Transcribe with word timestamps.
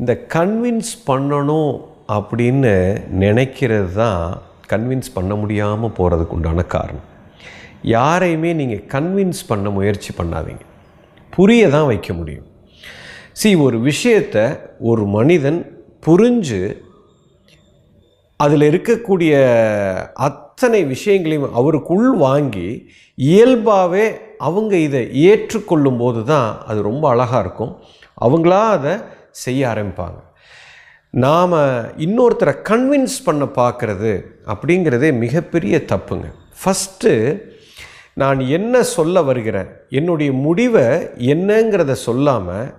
இந்த 0.00 0.12
கன்வின்ஸ் 0.34 0.92
பண்ணணும் 1.08 1.72
அப்படின்னு 2.16 2.74
நினைக்கிறது 3.22 3.90
தான் 4.02 4.22
கன்வின்ஸ் 4.72 5.10
பண்ண 5.16 5.32
முடியாமல் 5.40 5.94
போகிறதுக்கு 5.98 6.36
உண்டான 6.36 6.62
காரணம். 6.74 7.08
யாரையுமே 7.96 8.50
நீங்கள் 8.60 8.86
கன்வின்ஸ் 8.94 9.42
பண்ண 9.50 9.70
முயற்சி 9.78 10.12
பண்ணாதீங்க. 10.18 10.64
புரிய 11.36 11.68
தான் 11.76 11.88
வைக்க 11.90 12.10
முடியும். 12.20 12.46
சி 13.40 13.50
ஒரு 13.66 13.80
விஷயத்தை 13.90 14.44
ஒரு 14.90 15.04
மனிதன் 15.16 15.60
புரிஞ்சு 16.06 16.62
அதில் 18.36 18.68
இருக்கக்கூடிய 18.70 19.32
அத்தனை 20.28 20.82
விஷயங்களையும் 20.94 21.48
அவருக்குள் 21.60 22.10
வாங்கி 22.26 22.68
இயல்பாகவே 23.18 24.04
அவங்க 24.48 24.74
இதை 24.88 25.02
ஏற்றுக்கொள்ளும் 25.30 26.02
போது 26.02 26.20
தான் 26.34 26.50
அது 26.66 26.80
ரொம்ப 26.90 27.04
அழகாக 27.14 27.42
இருக்கும். 27.44 27.72
அவங்களா 28.24 28.62
அதை 28.76 28.94
செய்ய 29.30 29.66
ஆரம்பிப்பாங்க. 29.66 30.20
நாம் 31.10 31.52
இன்னொருத்தரை 31.98 32.54
கன்வின்ஸ் 32.68 33.16
பண்ண 33.24 33.44
பார்க்குறது 33.44 34.22
அப்படிங்கிறதே 34.46 35.12
மிகப்பெரிய 35.12 35.82
தப்புங்க. 35.88 36.32
ஃபஸ்ட்டு 36.64 37.42
நான் 38.14 38.40
என்ன 38.40 38.82
சொல்ல 38.82 39.22
வருகிறேன்? 39.22 39.66
என்னுடைய 39.88 40.32
முடிவை 40.32 40.82
என்னங்கிறத 41.18 41.92
சொல்லாமல் 41.92 42.74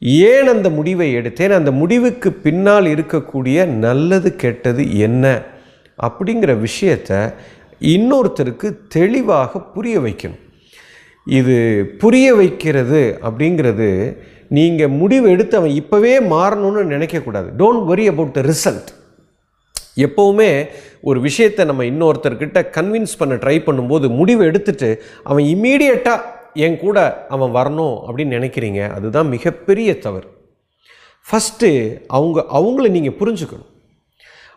ஏன் 0.00 0.46
அந்த 0.46 0.70
முடிவை 0.70 1.16
எடுத்தேன்? 1.16 1.50
அந்த 1.50 1.70
முடிவுக்கு 1.70 2.32
பின்னால் 2.32 2.84
இருக்கக்கூடிய 2.84 3.64
நல்லது 3.64 4.36
கெட்டது 4.36 4.98
என்ன? 4.98 5.42
அப்படிங்கிற 6.02 6.66
விஷயத்த 6.66 7.34
இன்னொருத்தருக்கு 7.80 8.76
தெளிவாக 8.88 9.60
புரிய 9.60 10.00
வைக்கணும். 10.00 10.38
இது 11.26 11.86
புரிய 11.98 12.34
வைக்கிறது 12.34 13.18
அப்படிங்கிறது 13.22 14.16
நீங்கள் 14.48 14.94
முடிவு 15.00 15.26
எடுத்து 15.30 15.56
அவன் 15.56 15.74
இப்போவே 15.80 16.26
மாறணும்னு 16.26 16.82
நினைக்கக்கூடாது. 16.96 17.48
Don't 17.58 17.84
worry 17.84 18.08
about 18.08 18.32
the 18.32 18.40
result 18.40 18.90
எப்போவுமே 20.06 20.50
ஒரு 21.00 21.20
விஷயத்தை 21.20 21.64
நம்ம 21.64 21.84
இன்னொருத்தர்கிட்ட 21.84 22.58
கன்வின்ஸ் 22.76 23.18
பண்ண 23.18 23.34
ட்ரை 23.34 23.56
பண்ணும்போது 23.66 24.06
முடிவு 24.14 24.44
எடுத்துட்டு 24.44 25.02
அவன் 25.22 25.44
இம்மீடியட்டாக 25.44 26.26
என் 26.54 26.78
கூட 26.78 27.26
அவன் 27.28 27.54
வரணும் 27.54 27.96
அப்படின்னு 28.06 28.36
நினைக்கிறீங்க 28.38 28.80
அதுதான் 28.90 29.28
மிகப்பெரிய 29.28 29.98
தவறு. 29.98 30.28
ஃபஸ்ட்டு 31.26 31.68
அவங்க 32.06 32.44
அவங்கள 32.58 32.86
நீங்கள் 32.96 33.18
புரிஞ்சுக்கணும். 33.20 33.72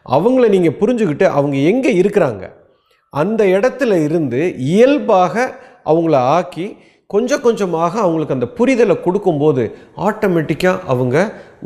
அவங்கள 0.06 0.46
நீங்கள் 0.50 0.78
புரிஞ்சுக்கிட்டு 0.80 1.24
அவங்க 1.24 1.58
எங்கே 1.72 1.92
இருக்கிறாங்க? 2.02 2.44
அந்த 3.10 3.42
இடத்துல 3.46 4.04
இருந்து 4.04 4.42
இயல்பாக 4.58 5.36
அவங்கள 5.86 6.16
ஆக்கி 6.16 6.78
கொஞ்சம் 7.14 7.44
கொஞ்சமாக 7.46 7.94
அவங்களுக்கு 8.06 8.38
அந்த 8.38 8.48
புரிதலை 8.58 8.96
கொடுக்கும்போது 9.06 9.64
ஆட்டோமேட்டிக்காக 10.08 10.84
அவங்க 10.94 11.16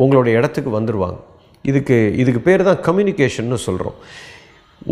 உங்களோட 0.04 0.28
இடத்துக்கு 0.40 0.72
வந்துடுவாங்க 0.78 1.20
இதுக்கு 1.66 1.98
இதுக்கு 2.22 2.42
பேர் 2.48 2.68
தான் 2.70 2.84
கம்யூனிகேஷன்னு 2.88 3.60
சொல்கிறோம் 3.68 3.98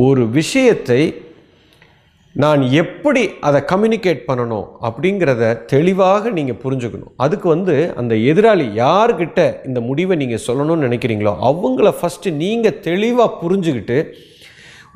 ஒரு 0.07 0.23
விஷயத்தை 0.39 1.01
நான் 2.35 2.61
எப்படி 2.81 3.23
அதை 3.47 3.59
கம்யூனிகேட் 3.71 4.21
பண்ணணும் 4.29 4.67
அப்படிங்கிறத 4.87 5.49
தெளிவாக 5.73 6.31
நீங்கள் 6.37 6.59
புரிஞ்சுக்கணும். 6.63 7.11
அதுக்கு 7.23 7.47
வந்து 7.53 7.75
அந்த 8.01 8.13
எதிராளி 8.31 8.65
யார்கிட்ட 8.79 9.39
இந்த 9.67 9.79
முடிவை 9.89 10.15
நீங்கள் 10.21 10.43
சொல்லணும்னு 10.47 10.87
நினைக்கிறீங்களோ 10.87 11.33
அவங்கள 11.49 11.91
ஃபஸ்ட்டு 11.99 12.33
நீங்கள் 12.41 12.79
தெளிவாக 12.87 13.37
புரிஞ்சுக்கிட்டு 13.41 13.97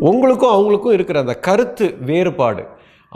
உங்களுக்கும் 0.09 0.55
அவங்களுக்கும் 0.55 0.95
இருக்கிற 0.97 1.19
அந்த 1.25 1.35
கருத்து 1.47 1.87
வேறுபாடு 2.09 2.63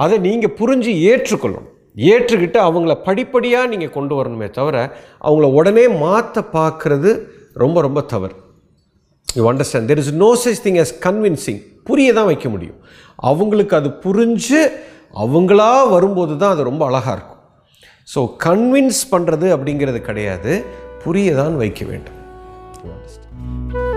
அதை 0.03 0.17
நீங்கள் 0.27 0.55
புரிஞ்சு 0.59 0.93
ஏற்றுக்கொள்ளணும். 1.09 1.70
ஏற்றுக்கிட்டு 1.95 2.59
அவங்கள 2.67 2.93
படிப்படியாக 3.07 3.69
நீங்கள் 3.71 3.95
கொண்டு 3.97 4.13
வரணுமே 4.19 4.47
தவிர 4.57 4.75
அவங்கள 5.27 5.47
உடனே 5.59 5.85
மாற்ற 6.03 6.43
பார்க்குறது 6.57 7.11
ரொம்ப 7.63 7.77
ரொம்ப 7.87 8.01
தவறு. 8.13 8.35
You 9.27 9.43
understand 9.51 9.89
there 9.91 10.01
is 10.03 10.13
no 10.23 10.29
such 10.43 10.63
thing 10.67 10.79
as 10.83 10.95
convincing 11.07 11.61
புரிய 11.89 12.09
தான் 12.17 12.29
வைக்க 12.31 12.47
முடியும். 12.53 12.79
அவங்களுக்கு 13.31 13.75
அது 13.79 13.91
புரிஞ்சு 14.05 14.61
அவங்களா 15.23 15.71
வரும்போது 15.95 16.33
தான் 16.41 16.53
அது 16.55 16.69
ரொம்ப 16.69 16.83
அழகாக 16.89 17.15
இருக்கும். 17.17 17.41
ஸோ 18.13 18.19
கன்வின்ஸ் 18.47 19.03
பண்ணுறது 19.13 19.47
அப்படிங்கிறது 19.57 20.01
கிடையாது. 20.09 20.53
புரிய 21.05 21.35
தான் 21.41 21.55
வைக்க 21.63 21.81
வேண்டும். 21.91 22.19
You 22.83 22.91
understand 22.95 23.90